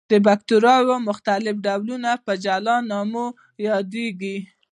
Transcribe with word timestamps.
د 0.11 0.13
باکتریاوو 0.27 0.95
مختلف 1.09 1.55
ډولونه 1.65 2.11
په 2.25 2.31
جلا 2.43 2.75
نومونو 2.89 3.25
یادیږي. 3.67 4.37